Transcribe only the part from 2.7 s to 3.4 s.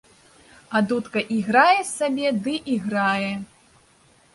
іграе.